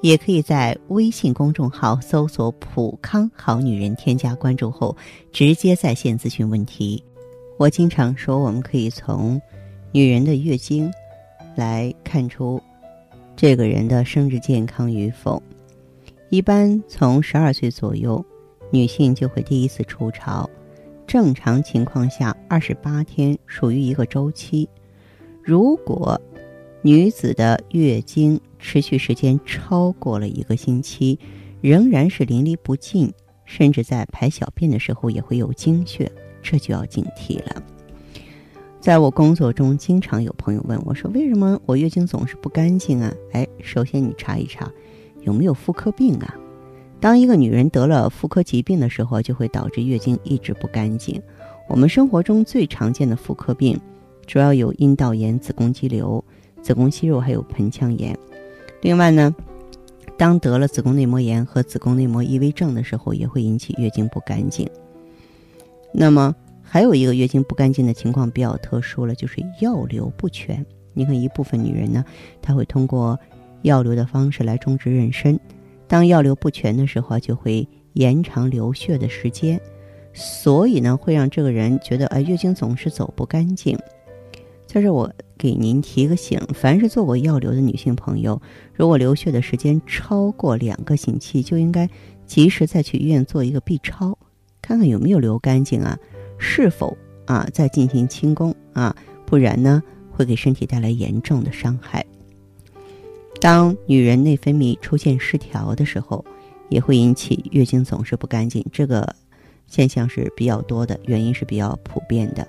[0.00, 4.96] 也可以在微信公众号搜索“普康好女人”，添加关注后
[5.32, 7.02] 直接在线咨询问题。
[7.58, 9.40] 我经常说，我们可以从
[9.92, 10.90] 女人的月经
[11.54, 12.60] 来看出
[13.36, 15.42] 这个人的生殖健康与否。
[16.30, 18.24] 一般从十二岁左右，
[18.70, 20.48] 女性就会第一次初潮，
[21.06, 24.66] 正常情况下二十八天属于一个周期。
[25.42, 26.18] 如果
[26.82, 31.18] 女子的月经持续时间超过了一个星期，
[31.60, 33.12] 仍然是淋漓不尽，
[33.44, 36.10] 甚至在排小便的时候也会有经血，
[36.42, 37.62] 这就要警惕了。
[38.80, 44.72] 在我工作中，经常有朋友问我说：“为什么我月经总是不干净啊？”哎，首先你查一查
[45.20, 46.34] 有没有妇科病啊。
[46.98, 51.20] 当一个女人得了妇科疾病的时候，就会导致月经一直不干净。
[51.68, 53.78] 我们生活中最常见的妇科病，
[54.26, 56.24] 主要有阴道炎、子宫肌瘤。
[56.62, 58.16] 子宫息肉还有盆腔炎，
[58.82, 59.34] 另外呢，
[60.16, 64.68] 当得了子宫内膜炎和子宫内膜异位症的时候，也会引起月经不干净。
[65.92, 70.64] 那么还有一个月经不干净的情况比较特殊了，就是药流不全。
[70.92, 72.04] 你看一部分女人呢，
[72.42, 73.18] 她会通过
[73.62, 75.38] 药流的方式来终止妊娠，
[75.88, 79.60] 当药流不全的时候，就会延长流血的时间，
[80.12, 83.78] 所以呢，会让这个人觉得哎，月经总是走不干净。
[84.70, 85.12] 在这我。
[85.36, 88.42] 给您提个醒：凡是做过药流的女性朋友，
[88.74, 91.88] 如果流血的时间超过两个星期，就应该
[92.26, 94.18] 及时再去医院做一个 B 超，
[94.60, 95.98] 看看有没有流干净啊，
[96.36, 102.04] 是否啊再进行清宫啊，不然呢会给身体带来严重的伤害。
[103.40, 106.22] 当女人内分泌出现失调的时候，
[106.68, 109.16] 也会引起月经总是不干净，这个
[109.66, 112.46] 现象是比较多的，原因是比较普遍的。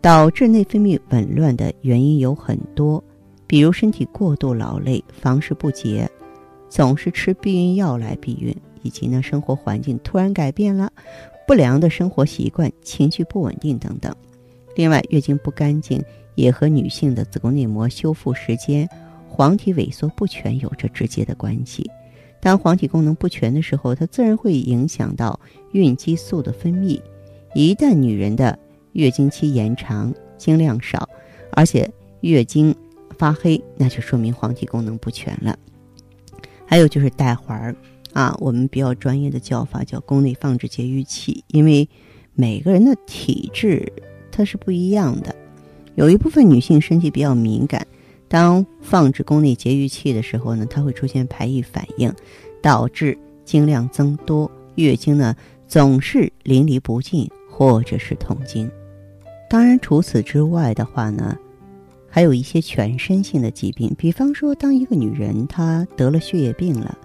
[0.00, 3.02] 导致内分泌紊乱的原因有很多，
[3.46, 6.08] 比如身体过度劳累、房事不节、
[6.68, 10.90] 总是吃避孕药来避孕，以及呢生活环境突然改变了、
[11.46, 14.14] 不良的生活习惯、情绪不稳定等等。
[14.74, 16.02] 另外，月经不干净
[16.34, 18.88] 也和女性的子宫内膜修复时间、
[19.28, 21.90] 黄体萎缩不全有着直接的关系。
[22.40, 25.38] 当黄体功能不全的时候，它自然会影响到
[25.72, 26.98] 孕激素的分泌。
[27.52, 28.58] 一旦女人的
[28.92, 31.08] 月经期延长，经量少，
[31.52, 31.90] 而且
[32.20, 32.74] 月经
[33.16, 35.58] 发黑，那就说明黄体功能不全了。
[36.66, 37.74] 还有就是带环儿
[38.12, 41.88] 啊，我们比较专业的叫法叫宫内放置节育器，因为
[42.34, 43.92] 每个人的体质
[44.30, 45.34] 它是不一样的。
[45.96, 47.86] 有一部分女性身体比较敏感，
[48.28, 52.12] 当放置宫内节育器的时候呢，它会出现排异反应，
[52.62, 55.34] 导致经量增多，月经呢
[55.66, 58.70] 总是淋漓不尽或者是痛经。
[59.50, 61.36] 当然，除此之外的话呢，
[62.08, 66.96] 还有一些全身性的疾病，比方说，当一个女人她得了血液病了，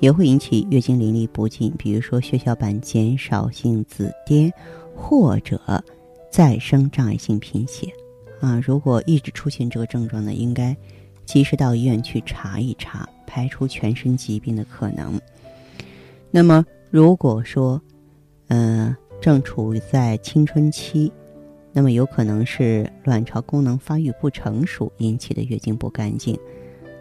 [0.00, 4.50] 也会引起月经淋漓不尽，比如说血小板减少性紫癜，
[4.96, 5.60] 或者
[6.32, 7.86] 再生障碍性贫血。
[8.40, 10.76] 啊，如果一直出现这个症状呢，应该
[11.24, 15.16] 及时到医院去查一查，排除全身疾病的可能。
[16.32, 17.80] 那么，如果说，
[18.48, 21.12] 嗯，正处在青春期。
[21.76, 26.38] 那么有可能是卵巢功能发育不成熟引起的月经不干净。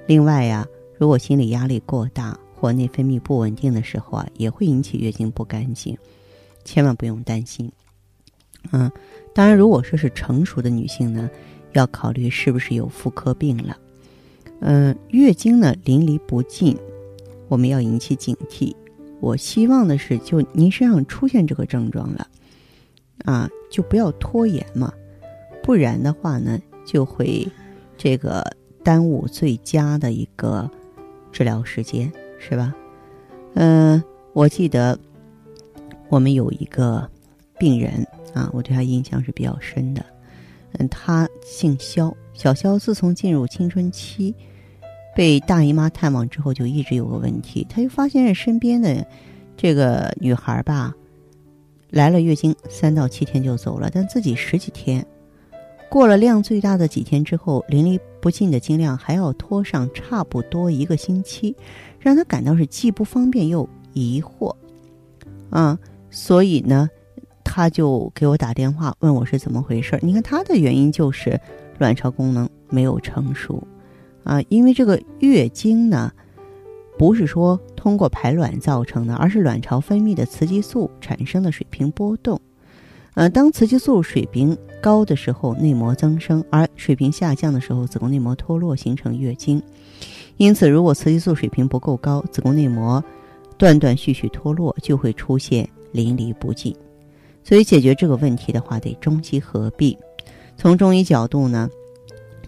[0.08, 0.68] 另外呀，
[0.98, 5.96] 如果心理压力过大或内分泌不稳定的时候啊，也会引起月经不干净。
[6.66, 7.72] 千万不用担心。
[8.72, 8.92] 嗯，
[9.34, 11.30] 当然，如果说是成熟的女性呢，
[11.74, 13.78] 要考虑是不是有妇科病了。
[14.62, 16.76] 嗯，月经呢淋漓不尽，
[17.48, 18.74] 我们要引起警惕。
[19.20, 22.28] 我希望的是，就您身上出现这个症状了。
[23.24, 24.94] 啊，就不要拖延嘛，
[25.62, 27.48] 不然的话呢，就会
[27.98, 28.46] 这个
[28.84, 30.70] 耽误最佳的一个
[31.32, 32.74] 治疗时间，是吧？
[33.56, 34.04] 嗯，
[34.34, 34.98] 我记得
[36.10, 37.10] 我们有一个
[37.58, 40.06] 病人啊，我对他印象是比较深的。
[40.74, 44.34] 嗯，他姓肖，小肖自从进入青春期，
[45.16, 49.06] 被大姨妈探望之后，就一直有个问题，他就发现身边的
[49.56, 50.94] 这个女孩吧。
[51.94, 55.06] 来了月经三到七天就走了，但自己十几天，
[55.92, 61.56] 过了量最大的几天之后，淋漓不尽的经量还要拖上差不多一个星期，
[62.00, 64.56] 让他感到是既不方便又疑惑，
[65.52, 65.78] 啊，
[66.10, 66.90] 所以呢，
[67.44, 70.00] 他就给我打电话问我是怎么回事儿。
[70.02, 71.40] 你看他的原因就是
[71.78, 73.62] 卵巢功能没有成熟，
[74.24, 76.12] 啊，因为这个月经呢，
[77.04, 82.40] 不是说通过排卵造成的，而是卵巢分泌的雌激素产生的水平波动。
[83.16, 89.62] 呃，当雌激素水平高的时候，内膜增生；而水平下降的时候，子宫内膜脱落，形成月经。
[90.38, 93.04] 因此，如果雌激素水平不够高，子宫内膜
[93.58, 96.74] 断断续续脱落，就会出现淋漓不尽。
[97.44, 99.98] 所以，解决这个问题的话，得中西合璧。
[100.56, 101.70] 从中医角度呢，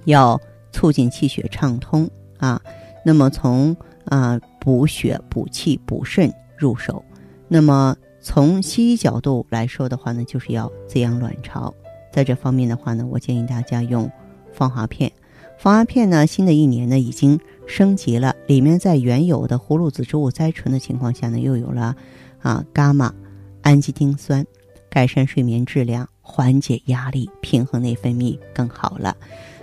[0.06, 0.40] 要
[0.72, 2.62] 促进气血畅通啊。
[3.04, 3.75] 那么，从
[4.06, 7.04] 啊补血、补气、补肾入手。
[7.48, 11.74] 那么，从西医角度来说的话呢，就是要滋养卵巢。
[12.12, 14.10] 在这方面的话呢，我建议大家用
[14.52, 15.12] 芳华片。
[15.57, 21.96] 芳华片呢，新的一年呢已经升级了，里面在原有的葫芦籽植物甾醇的情况下呢，又有了
[22.42, 23.13] 啊伽马
[23.62, 24.46] 氨基丁酸，
[24.90, 29.16] 改善睡眠质量，缓解压力，平衡内分泌更好了。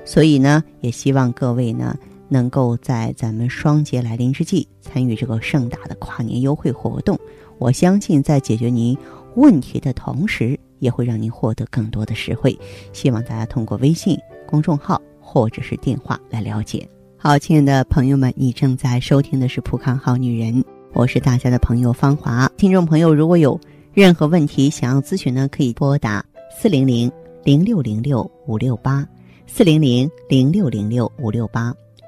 [0.04, 1.96] 所以呢，也希望各位呢
[2.32, 7.18] 能够在咱们双节来临之际参与这个盛大的跨年优惠活动。
[7.58, 8.96] 我相信，在解决您
[9.36, 12.58] 问题的同时，也会让您获得更多的实惠。
[12.94, 16.88] 希望大家通过微信公众号或者是电话来了解。
[17.18, 20.54] 好，亲爱的朋友们，你正在收听的是《浦康好女人》，
[20.94, 22.50] 我是大家的朋友芳华。
[22.56, 23.60] 听众朋友，如果有
[23.92, 26.24] 任何问题想要咨询呢，可以拨打
[26.58, 27.12] 四零零
[27.44, 29.06] 零六零六五六八
[29.46, 31.72] 四零零零六零六五六八，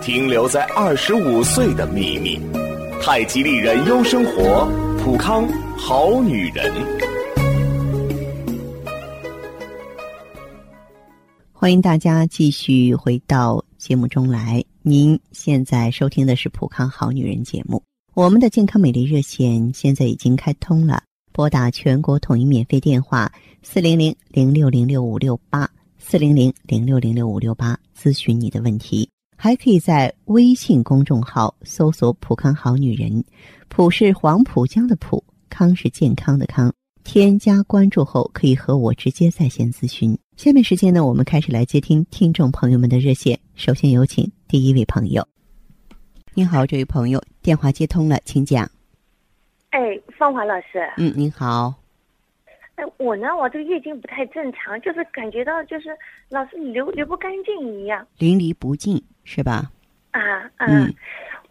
[0.00, 2.40] 停留在二十五岁的秘密。
[3.00, 4.66] 太极丽人优生活，
[4.98, 5.46] 普康
[5.76, 6.72] 好女人。
[11.52, 14.64] 欢迎大家继续回到节目中来。
[14.82, 17.82] 您现在收听的是《普康好女人》节目。
[18.14, 21.02] 我们的健康美丽热线现在已经开通了，
[21.32, 23.30] 拨打全国统一免费电话
[23.62, 25.68] 四零零零六零六五六八
[25.98, 29.08] 四零零零六零六五六八咨询你的问题。
[29.40, 33.24] 还可以在微信公众号搜索“浦康好女人”，
[33.70, 36.74] 浦是黄浦江的浦，康是健康的康。
[37.04, 40.18] 添加关注后，可以和我直接在线咨询。
[40.36, 43.38] 下面时间呢，我们开始来接听听众朋友们的热线。
[43.54, 45.24] 首先有请第一位朋友。
[46.34, 48.68] 您好，这位朋友，电话接通了，请讲。
[49.70, 49.80] 哎，
[50.18, 50.80] 芳华老师。
[50.96, 51.72] 嗯，您好。
[52.74, 55.90] 哎，我呢，我这个月经不太正常，就是感觉到就是
[56.28, 59.00] 老是流流不干净一样，淋漓不尽。
[59.28, 59.70] 是吧？
[60.12, 60.92] 啊嗯，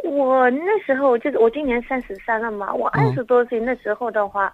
[0.03, 4.51] 我那时候就是我今年三十三了嘛，我二十多岁那时候的话，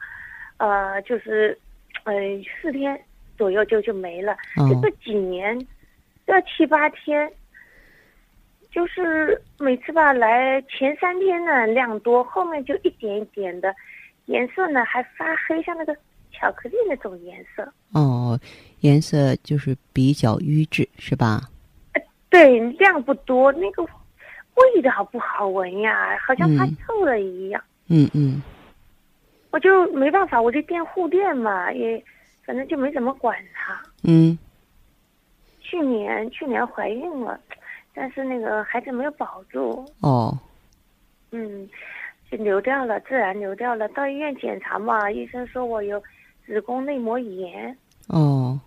[0.58, 1.58] 呃，就是，
[2.04, 2.14] 呃，
[2.62, 3.00] 四天
[3.38, 4.36] 左右就就没了，
[4.70, 5.58] 就这几年
[6.26, 7.32] 要七八天，
[8.70, 13.74] 就是每次吧来前三天呢量多，后面就一点一点的，
[14.26, 15.96] 颜色呢还发黑，像那个
[16.32, 17.66] 巧克力那种颜色。
[17.94, 18.38] 哦，
[18.82, 21.42] 颜色就是比较瘀滞，是吧？
[22.34, 27.64] 对，量不多，那个味道不好闻呀，好像发臭了一样。
[27.90, 28.42] 嗯嗯，
[29.52, 32.04] 我就没办法，我就垫护垫嘛，也
[32.44, 33.80] 反正就没怎么管它。
[34.04, 34.36] 嗯。
[35.62, 37.40] 去年去年怀孕了，
[37.94, 39.86] 但是那个孩子没有保住。
[40.02, 40.36] 哦。
[41.30, 41.70] 嗯，
[42.32, 43.88] 就流掉了，自然流掉了。
[43.90, 46.02] 到医院检查嘛，医生说我有
[46.48, 47.78] 子宫内膜炎。
[48.08, 48.60] 哦。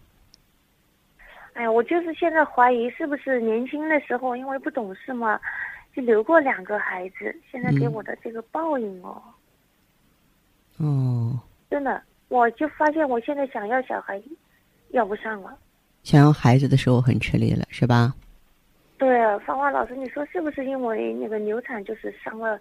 [1.56, 5.40] 哎，我就是现在怀疑是不是年轻的时候因为不懂事嘛，
[5.94, 9.22] 就留过两个孩子，现在给我的这个报应哦。
[10.76, 11.40] 哦。
[11.70, 14.22] 真的，我就发现我现在想要小孩，
[14.90, 15.58] 要不上了。
[16.02, 18.14] 想要孩子的时候很吃力了，是吧？
[18.98, 22.60] 对啊，芳华老师，你说是不是因为那个流产就是伤了，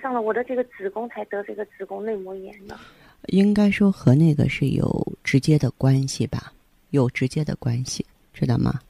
[0.00, 2.80] 伤了我的这个子宫才得这个子宫内膜炎呢？
[3.28, 6.52] 应该说和那个是有直接的关系吧，
[6.90, 8.80] 有直接的关系，知道吗？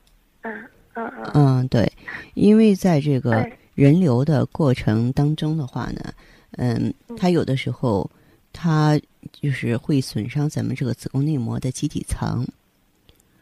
[0.42, 0.52] 嗯
[0.94, 1.30] 嗯嗯。
[1.34, 1.90] 嗯，对，
[2.34, 6.12] 因为在这个人流的过程当中的话呢，
[6.52, 8.11] 嗯，它有的时候
[8.52, 9.00] 它
[9.32, 12.46] 就是会损伤咱们这个子宫内膜的基底层。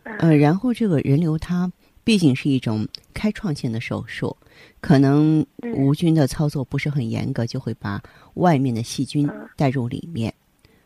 [0.05, 1.71] 嗯，然后这个人流它
[2.05, 4.37] 毕竟是一种开创性的手术，
[4.81, 8.03] 可能无菌的操作不是很严格，就会把
[8.35, 10.33] 外面的细菌带入里面。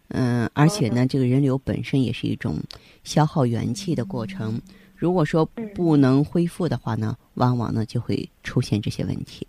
[0.09, 2.59] 嗯，而且呢，这个人流本身也是一种
[3.05, 4.61] 消耗元气的过程。
[5.05, 5.45] 如果说
[5.75, 9.47] 不能恢复的话呢，往往呢就会出现这些问题。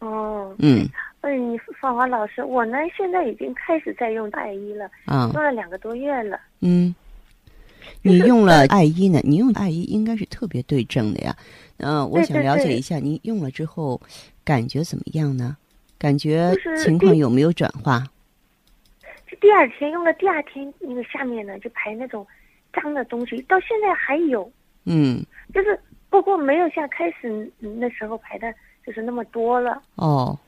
[0.00, 0.86] 哦，嗯，
[1.22, 6.38] 嗯，芳华老师，我呢现在已经开始在用艾依了，啊，用了两个多月了。
[6.60, 6.94] 嗯，
[8.02, 9.18] 你用了艾依呢？
[9.24, 11.34] 你用艾依应该是特别对症的呀。
[11.78, 13.98] 嗯，我想了解一下，您用了之后
[14.44, 15.56] 感觉怎么样呢？
[15.96, 18.04] 感觉情况有没有转化？
[19.26, 22.26] 就第二天用了，第二天那个下面呢就排那种
[22.72, 24.50] 脏的东西，到现在还有。
[24.84, 28.52] 嗯，就是不过没有像开始那时候排的，
[28.84, 29.82] 就是那么多了。
[29.96, 30.38] 哦。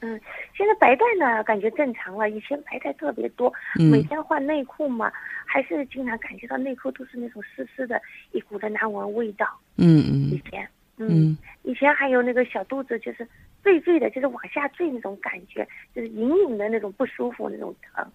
[0.00, 0.20] 嗯，
[0.54, 3.50] 现在白带呢感觉正常了，以前白带特别多，
[3.90, 5.10] 每天换内裤嘛，
[5.46, 8.00] 还是经常感觉到内裤都是那种湿湿的，
[8.32, 9.46] 一股的难闻味道。
[9.76, 10.12] 嗯嗯。
[10.30, 13.26] 以前，嗯，以前还有那个小肚子就是
[13.64, 18.06] 坠坠的，就是往下坠那种感觉，就是隐隐的那种不舒服那种疼。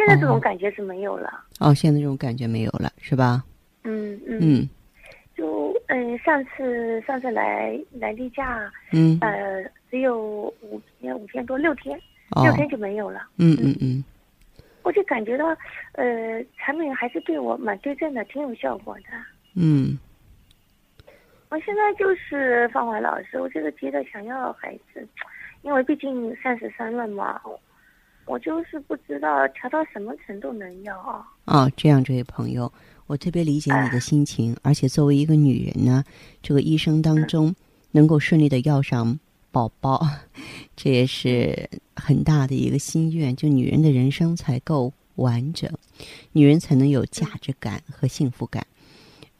[0.00, 1.44] 现在这种感觉是没有了。
[1.58, 3.44] 哦，现在这种感觉没有了，是吧？
[3.84, 4.38] 嗯嗯。
[4.40, 4.68] 嗯。
[5.36, 11.98] 就嗯，上次上次来来例假，嗯，呃，只有五天五天多六天，
[12.42, 13.26] 六天就没有了。
[13.38, 14.04] 嗯嗯嗯，
[14.82, 15.46] 我就感觉到，
[15.92, 19.04] 呃，产品还是对我蛮对症的，挺有效果的。
[19.54, 19.98] 嗯，
[21.48, 25.06] 我现在就是芳华老师，我就是急着想要孩子，
[25.62, 27.40] 因为毕竟三十三了嘛，
[28.30, 31.26] 我就是不知道调到什么程度能要啊。
[31.46, 32.72] 哦，这样，这位朋友。
[33.08, 36.04] 我特别理解你的心情，而且作为一个女人呢，
[36.40, 37.52] 这个一生当中
[37.90, 39.18] 能够顺利的要上
[39.50, 40.06] 宝宝，
[40.76, 43.34] 这也是很大的一个心愿。
[43.34, 45.68] 就女人的人生才够完整，
[46.30, 48.64] 女人才能有价值感和幸福感。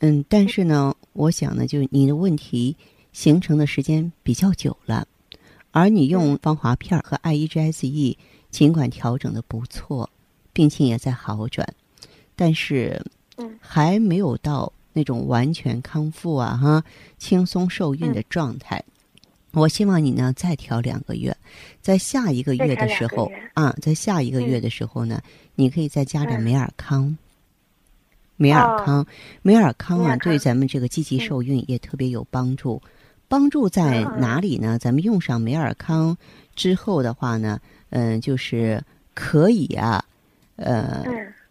[0.01, 2.77] 嗯，但是呢，我想呢，就你的问题
[3.13, 5.07] 形成的时间比较久了，
[5.71, 8.19] 而你用芳华片和 I E G S E，
[8.51, 10.09] 尽管调整的不错，
[10.53, 11.67] 病情也在好转，
[12.37, 13.01] 但是。
[13.59, 16.85] 还没有到那种完全康复啊，哈，
[17.17, 18.85] 轻松受孕的状态。
[19.53, 21.35] 我希望你呢再调两个月，
[21.81, 25.23] 在下一个月的时候啊，在下一个月的时候呢，
[25.55, 27.17] 你可以再加点美尔康。
[28.37, 29.07] 美尔康，
[29.41, 32.83] 美尔康啊，对咱们这个积极受孕也特别有帮助。
[33.27, 34.79] 帮助在哪里呢？
[34.79, 36.15] 咱们用上美尔康
[36.55, 37.59] 之后的话呢，
[37.91, 38.83] 嗯，就是
[39.15, 40.05] 可以啊，
[40.57, 41.05] 呃，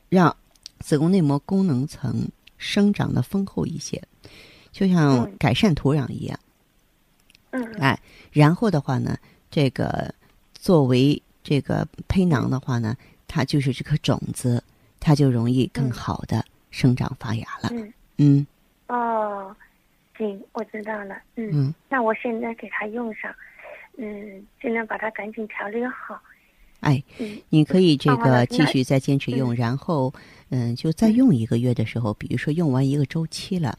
[0.09, 0.35] 让。
[0.81, 4.01] 子宫内膜功能层生长的丰厚一些，
[4.71, 6.39] 就像改善土壤一样。
[7.51, 7.99] 嗯，哎，
[8.31, 9.17] 然后的话呢，
[9.51, 10.15] 这个
[10.53, 12.95] 作为这个胚囊的话呢，
[13.27, 14.63] 它就是这颗种子，
[15.01, 17.69] 它就容易更好的生长发芽了。
[17.73, 18.47] 嗯嗯。
[18.87, 19.53] 哦，
[20.17, 21.21] 行，我知道了。
[21.35, 23.35] 嗯，那我现在给它用上，
[23.97, 26.19] 嗯，尽量把它赶紧调理好。
[26.81, 27.03] 哎，
[27.49, 30.13] 你可以这个继续再坚持用，然后
[30.49, 33.77] 嗯，就再用一个月的时候，比如说用完一个周期了，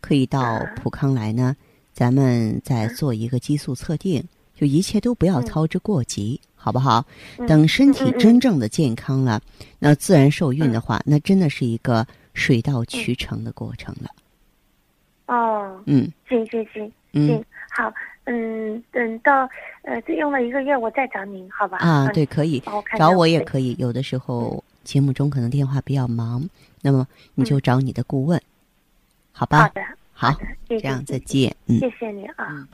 [0.00, 1.54] 可以到普康来呢，
[1.92, 4.24] 咱们再做一个激素测定，
[4.54, 7.04] 就一切都不要操之过急，好不好？
[7.46, 9.40] 等身体真正的健康了，
[9.78, 14.10] 那自然受孕的话，那真的是一个水到渠成的过程了。
[15.26, 17.92] 哦，嗯，行行行，行好。
[18.30, 19.48] 嗯，等到
[19.84, 21.78] 呃，再用了一个月，我再找您，好吧？
[21.78, 22.62] 啊，对，可以
[22.98, 23.74] 找我也可以。
[23.78, 26.46] 有的时候节目中可能电话比较忙，
[26.82, 28.38] 那么你就找你的顾问，
[29.32, 29.62] 好吧？
[29.62, 29.80] 好的，
[30.12, 31.56] 好，这样再见。
[31.68, 32.68] 嗯，谢谢你啊。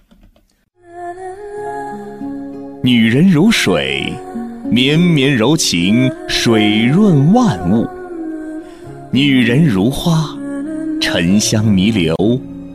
[2.82, 4.12] 女人如水，
[4.68, 7.86] 绵绵柔情，水润万物；
[9.12, 10.36] 女人如花，
[11.00, 12.12] 沉香弥留，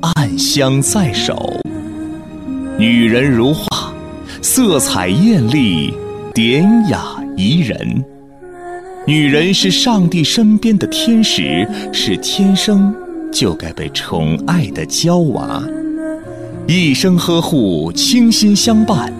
[0.02, 1.60] 暗香在手。
[2.80, 3.94] 女人如画，
[4.42, 5.94] 色彩艳丽，
[6.34, 7.04] 典雅
[7.36, 7.78] 宜人。
[9.06, 12.96] 女人是上帝身边的天使，是天生
[13.34, 15.62] 就该被宠爱的娇娃，
[16.70, 19.14] 一生呵护，倾心相伴。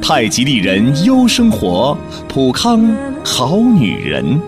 [0.00, 1.94] 太极丽人优生活，
[2.30, 2.90] 普康
[3.22, 4.40] 好女人。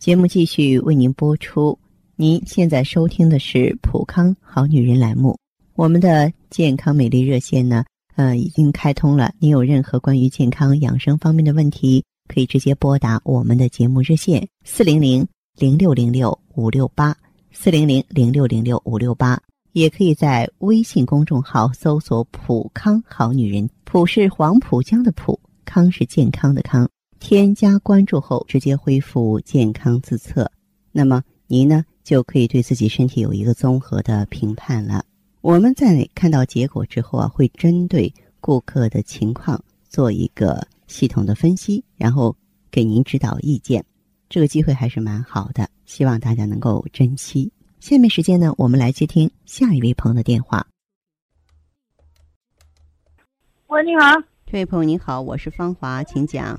[0.00, 1.78] 节目继续为您播出，
[2.16, 5.38] 您现在收听的是普康好女人栏目。
[5.76, 9.34] 我们的健康美丽热线呢，呃，已经开通了。
[9.40, 15.26] 您有任何关于健康养生方面的问题，可以直接拨打我们的节目热线四零零
[15.58, 17.16] 零六零六五六八
[17.50, 26.88] 四零零零六零六五六八，也可以在微信公众号搜索“普康好女人”，普是黄浦江的浦，康是健康的康。
[27.18, 30.48] 添加关注后，直接恢复健康自测，
[30.92, 35.04] 那么您呢就可以对自己身体有一个综合的评判了。
[35.44, 38.10] 我们在看到结果之后啊，会针对
[38.40, 42.34] 顾客的情况做一个系统的分析，然后
[42.70, 43.84] 给您指导意见。
[44.30, 47.52] 这个机会还是蛮好的，希望大家能够珍惜。
[47.78, 50.66] 下面时间呢，我们来接听下一位朋友的电话。
[53.66, 56.58] 喂，你好，这位朋友你好，我是芳华，请讲。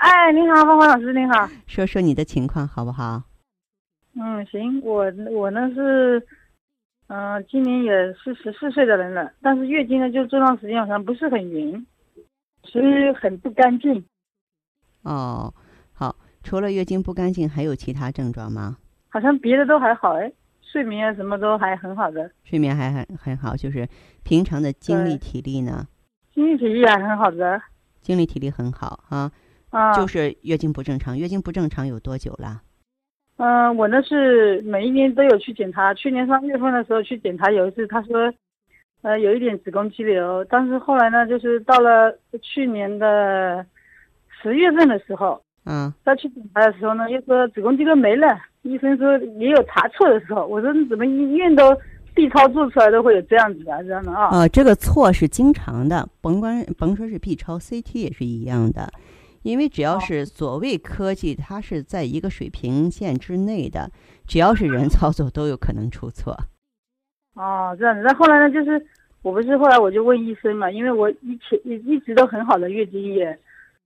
[0.00, 1.46] 哎，你好，芳华老师，你好。
[1.66, 3.22] 说说你的情况好不好？
[4.14, 6.26] 嗯，行，我我呢是，
[7.08, 11.86] 嗯，今年也是十四岁的人了，但是月经呢就这段时间好像不是很匀，
[12.64, 14.04] 所以很不干净。
[15.02, 15.54] 哦，
[15.92, 18.78] 好，除了月经不干净，还有其他症状吗？
[19.08, 22.28] 好像别的都还好哎，睡眠啊什么都还很好的。
[22.42, 23.88] 睡眠还很很好，就是
[24.24, 25.86] 平常的精力体力呢？
[26.34, 27.62] 精力体力还很好的。
[28.02, 29.30] 精力体力很好啊。
[29.70, 31.16] 啊，就是月经不正常。
[31.16, 32.62] 月经不正常有多久了？
[33.38, 35.92] 嗯，我呢是每一年都有去检查。
[35.92, 38.32] 去年三月份的时候去检查，有一次他说，
[39.02, 40.42] 呃，有一点子宫肌瘤。
[40.46, 43.64] 但是后来呢，就是到了去年的
[44.42, 48.26] 十月份的时候，嗯，再去检查的时候呢，又说子宫肌瘤没了。
[48.62, 50.46] 医生说也有查错的时候。
[50.46, 51.76] 我说你怎么医院都
[52.14, 54.28] B 超做出来都会有这样子的，这样的啊？
[54.34, 58.90] 啊，这个错是经常的，甭管甭说是 B 超，CT 也是一样的。
[59.46, 63.92] 因为只要是所谓科技，它是在一个水平线之内的，
[64.26, 66.36] 只要是人操作都有可能出错。
[67.34, 68.02] 哦，这样子。
[68.02, 68.50] 那后来呢？
[68.52, 68.84] 就是
[69.22, 73.38] 我不是后来我就问医生嘛，因为我以前一一直都很好的月经也，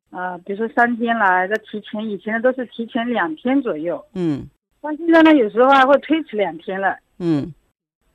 [0.09, 4.03] 啊，比如说三天来，那提前以前的都是提前两天左右。
[4.15, 4.49] 嗯。
[4.81, 6.97] 但现在呢，有时候还会推迟两天了。
[7.19, 7.53] 嗯。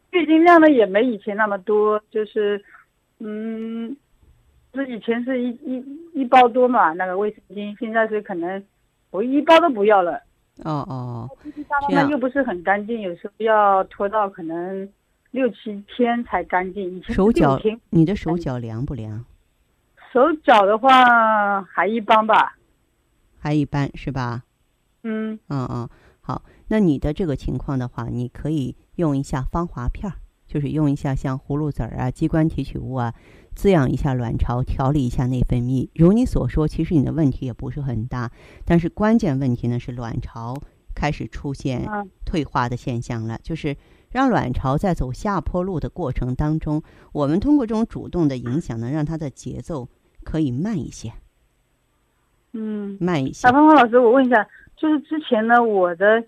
[0.10, 2.60] 月经量呢也没以前那么多，就是，
[3.20, 3.96] 嗯。
[4.76, 5.84] 是以前是一一
[6.14, 8.64] 一包多嘛，那个卫生巾，现在是可能
[9.10, 10.22] 我一包都不要了。
[10.64, 11.30] 哦哦，
[12.10, 14.88] 又不是很干净，有时候要拖到可能
[15.32, 16.84] 六七天才干净。
[16.96, 17.60] 以前手脚，
[17.90, 19.26] 你的手脚凉不凉？
[20.14, 22.56] 手脚的话还一般吧，
[23.38, 24.44] 还一般是吧？
[25.04, 25.90] 嗯嗯嗯，
[26.22, 30.16] 好，那你的这个情况的话，你可以用一下芳华片儿，
[30.48, 33.14] 就是用一下像葫芦籽儿啊、鸡冠提取物啊。
[33.56, 35.88] 滋养一下卵巢，调理一下内分泌。
[35.96, 38.30] 如你所说，其实你的问题也不是很大，
[38.66, 40.54] 但是关键问题呢是卵巢
[40.94, 41.90] 开始出现
[42.26, 43.40] 退化的现象了。
[43.42, 43.78] 就是
[44.12, 49.88] 让卵巢在走下坡路的过程当中，我们通过这种主动的影响呢，让它的节奏
[50.26, 51.14] 可以慢一些。
[52.52, 53.48] 嗯，慢一些。
[53.48, 56.22] 小芳芳老师，我问一下，就是之前呢，我的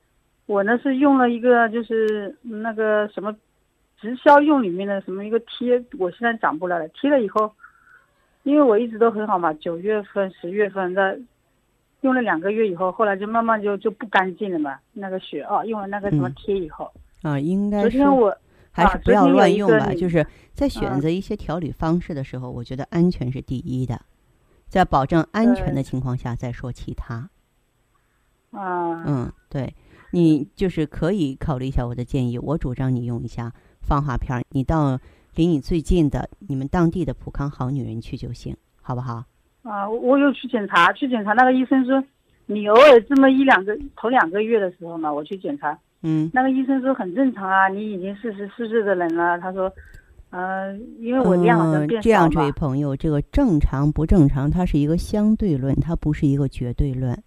[0.45, 3.35] 我呢是用了一个就是那个什么。
[3.99, 6.87] 直销用里面的什么一个贴，我现在长不来了。
[6.89, 7.51] 贴了以后，
[8.43, 11.17] 因为我一直都很好嘛，九月份、十月份在
[12.01, 14.77] 用了两个月以后，后来就慢慢就就不干净了嘛。
[14.93, 16.91] 那个血啊，用了那个什么贴以后
[17.23, 18.37] 啊，应该昨天我
[18.71, 19.91] 还是不要乱用吧。
[19.95, 23.99] 就是在选择一些调理方式的时候，我觉得安全是第一的，
[24.67, 27.27] 在保证安全的情况下再说其他。
[28.51, 29.73] 啊，嗯，对，
[30.11, 33.51] 你就是可以考虑一下我的建议，我主张你用一下。
[33.87, 34.99] 芳华片儿，你到
[35.33, 39.23] 离你最近的你们当地的普康好女人去就行，好不好？
[39.63, 42.03] 啊，我有去检查，去检查那个医生说，
[42.47, 49.71] 你偶尔这么一两个头两个月的时候嘛，我去检查，嗯，那个医生说很正常啊，你已经四十四岁的人了，他说，
[50.31, 57.17] 呃，因为我量好像变这样，这位朋友，这个正常不正常，它是一个相对论，它不是一个绝对论。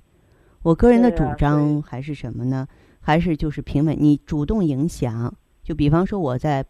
[0.63, 2.67] 我个人的主张还是什么呢？
[3.01, 5.35] 还是就是平稳，你主动影响。
[5.71, 6.67] 就比方说我在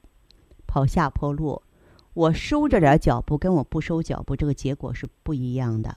[0.66, 1.62] 跑下坡路，
[2.12, 5.96] 我收着点脚步，跟我不收脚步，这个结果是不一样的。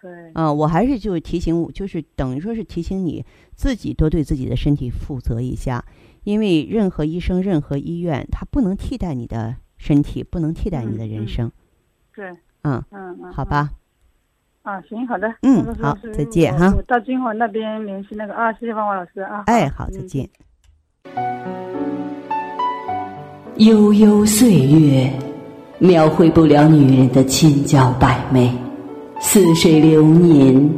[0.00, 0.30] 对。
[0.34, 3.26] 啊，我还是就是提醒，就是等于说是提醒你
[3.56, 5.84] 自己多对自己的身体负责一下，
[6.22, 11.50] 因为任何医生、任何医院，他不能替代你的身体，不能替代你的人生。
[12.14, 12.30] 对。
[12.62, 13.32] 嗯嗯嗯。
[13.32, 13.72] 好吧。
[14.62, 15.34] 啊，行，好的。
[15.42, 16.72] 嗯，好，再见哈。
[16.76, 19.42] 我到金华那边联系那个啊，谢谢芳华老师啊。
[19.48, 20.30] 哎，好，再见。
[23.56, 25.10] 悠悠岁月，
[25.78, 28.50] 描绘不了女人的千娇百媚；
[29.20, 30.70] 似水流年，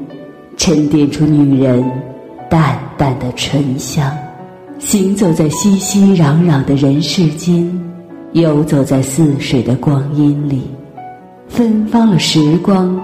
[0.56, 1.84] 沉淀出女人
[2.48, 4.10] 淡淡的醇香。
[4.78, 7.68] 行走在熙熙攘攘的人世间，
[8.32, 10.62] 游走在似水的光阴里，
[11.48, 12.96] 芬芳了时光，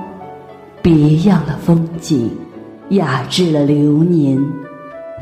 [0.80, 2.30] 别样的风景，
[2.90, 4.40] 雅致了流年。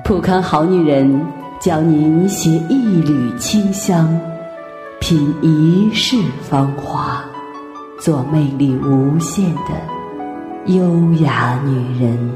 [0.04, 1.18] 普康好女人
[1.62, 4.20] 教您携一缕清香，
[5.00, 7.24] 品一世芳华，
[8.00, 12.34] 做魅力无限的优雅女人。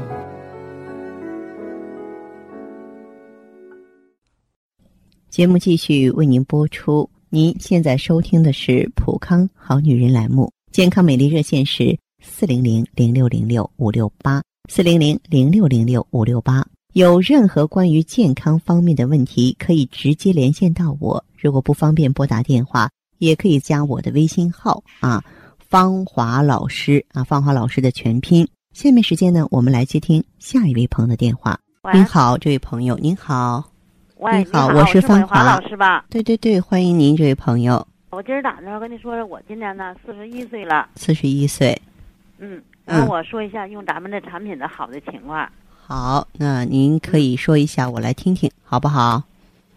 [5.29, 7.09] 节目继续为您播出。
[7.29, 16.65] 您现在收听的是《普康好女人》栏目，健康美丽热线是四零零零六零六五六八四零零零六零六五六八。
[16.97, 21.23] 有任何关于健康方面的问题，可以直接连线到我。
[21.37, 25.23] 如果不方便拨打电话，也可以加我的微信号啊，
[25.59, 28.47] 芳华老师啊，芳华老师的全拼。
[28.73, 31.59] 下面时间呢，我们来接听下一位朋友的电话。
[31.93, 33.63] 您好，这位朋友，您好。
[34.17, 36.03] 喂，你好，我是芳华老师吧？
[36.09, 37.87] 对对对，欢迎您，这位朋友。
[38.09, 40.89] 我今儿打电话跟你说，我今年呢四十一岁了。
[40.95, 41.79] 四十一岁。
[42.39, 45.47] 嗯，然后我说一下用咱们的产品的好的情况。
[45.89, 49.23] 好，那您可以说一下，我来听听，好不好？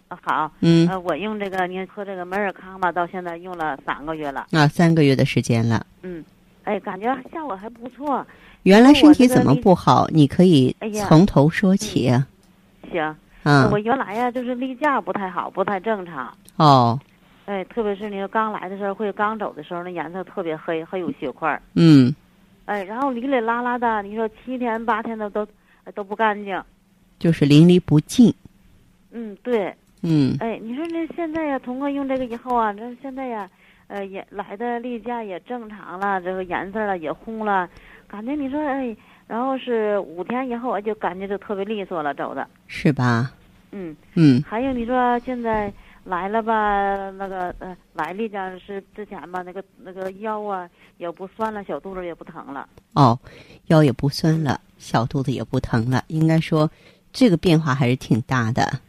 [0.09, 0.51] 啊，好。
[0.59, 0.89] 嗯。
[0.89, 4.49] 呃，我用这个您喝这个美尔康吧，到现在用了三个月了。
[4.51, 5.87] 啊，三个月的时间了。
[6.03, 6.25] 嗯，
[6.65, 8.27] 哎，感觉效果还不错。
[8.65, 10.09] 原来身体怎么不好？
[10.09, 10.75] 你可以
[11.07, 12.11] 从头说起。
[12.91, 13.17] 行。
[13.45, 16.37] 嗯，我原来呀就是例假不太好，不太正常。
[16.57, 16.99] 哦。
[17.47, 21.63] 哎，特别是你说刚来的时候，或者刚走的时候，那颜色特别黑，还有血块。
[21.75, 22.13] 嗯。
[22.65, 25.47] 哎，然后里里拉拉的，你说七天八天的都
[25.95, 26.63] 都不干净。
[27.19, 28.35] 就是淋漓不尽。
[29.11, 29.75] 嗯，对。
[30.03, 30.37] 嗯。
[30.41, 33.49] 哎，你说这现在呀，通过用这个以后啊，这现在呀，
[33.89, 37.69] 呃，也来的例假也正常了，这个颜色了也红了，
[38.07, 38.97] 感觉你说哎。
[39.29, 43.31] 然后是五天以后，我就感觉就特别利索了，走的是吧？
[43.71, 44.43] 嗯嗯。
[44.43, 45.73] 还有你说现在
[46.05, 47.11] 来了吧？
[47.11, 52.69] 那个呃，来例假是之前吧，那个那个腰啊也不酸了，小肚子也不疼了。
[52.95, 53.19] 哦，
[53.67, 56.71] 腰也不酸了，小肚子也不疼了，应该说
[57.13, 58.81] 这个变化还是挺大的。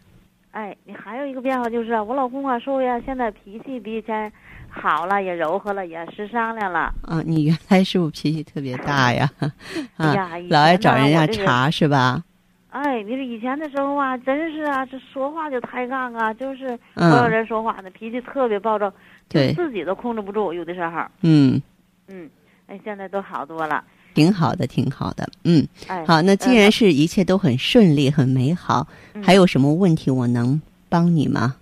[0.51, 4.31] 哎，你还有一个变化就是，我老公啊说呀，现在脾气比以前。
[4.73, 6.93] 好了，也柔和了，也识商量了。
[7.01, 9.29] 啊，你原来是不是脾气特别大呀？
[9.97, 10.15] 啊，
[10.49, 12.23] 老爱找人家茬是吧？
[12.71, 18.91] 哎，你说以前的时候啊，真是啊，这说话就抬杠啊，就是不让人说话呢，脾气特别暴躁，
[19.27, 21.01] 对，自己都控制不住，有的时候。
[21.21, 21.61] 嗯。
[22.07, 22.29] 嗯，
[22.67, 23.83] 哎，现在都好多了。
[24.13, 25.29] 挺好的，挺好的。
[25.43, 25.67] 嗯。
[25.87, 26.05] 哎。
[26.07, 28.87] 好，那既然是一切都很顺利、很美好，
[29.21, 31.55] 还有什么问题我能帮你吗？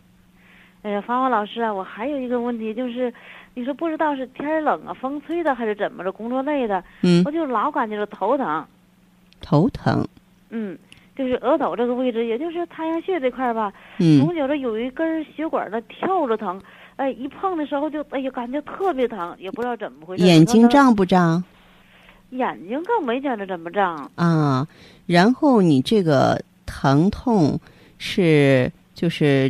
[0.83, 3.11] 哎呀，芳芳老师啊，我还有一个问题，就是，
[3.55, 8.63] 你说不知道是天冷啊，风吹的还是怎么着，工作累的，嗯，我就老感觉到头疼。
[9.41, 10.07] 头疼。
[10.51, 10.75] 嗯，
[11.19, 16.61] 就是额头这个位置，也就是太阳穴这块吧，嗯，总觉得有一根血管的跳着疼，
[16.95, 20.23] 哎，一碰的时候就，哎呀，感觉特别疼，也不知道怎么回事。
[20.23, 21.43] 眼睛胀不胀？
[22.29, 24.09] 眼睛更没觉着怎么胀。
[24.15, 24.65] 啊，
[25.05, 27.59] 然后你这个疼痛
[27.97, 28.71] 是。
[28.95, 29.49] 就是，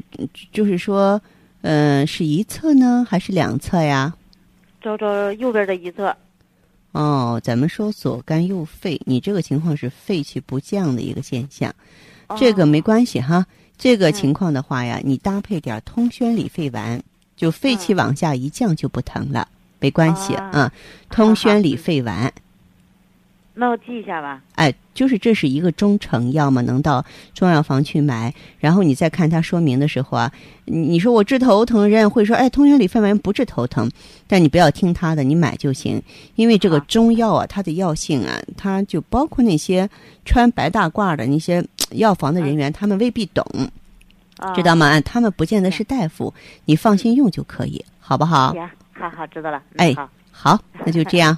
[0.52, 1.20] 就是说，
[1.62, 4.14] 嗯，是一侧呢，还是两侧呀？
[4.80, 6.16] 找找右边的一侧。
[6.92, 11.74] 哦，咱们说左肝右肺，你这个情况是肺气不降的一个现象，
[12.38, 13.46] 这个没关系哈。
[13.78, 17.02] 这个情况的话呀，你搭配点通宣理肺丸，
[17.38, 19.48] 就肺气往下一降就不疼了，
[19.80, 20.72] 没关系啊。
[21.10, 22.34] 通宣理肺丸。
[23.60, 24.42] 那我记一下吧。
[24.56, 28.34] 哎，就是这是一个中成药嘛，能到中药房去买。
[28.58, 30.32] 然后你再看它说明的时候啊，
[30.64, 33.92] 你说我治头疼，人家会说，哎，通宣理肺丸不治头疼，
[34.28, 36.02] 但你不要听他的，你买就行。
[36.36, 39.90] 因为这个中药啊，它的药性啊，它就包括那些
[40.24, 43.46] 穿白大褂的那些药房的人员，他们未必懂，
[44.56, 45.02] 知道吗？
[45.02, 48.54] 他们不见得是大夫，你放心用就可以，好不好？
[48.54, 49.62] 行，好好知道了。
[49.76, 49.94] 哎，
[50.32, 51.38] 好，那就这样。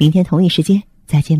[0.00, 1.38] 明天同一时间再见。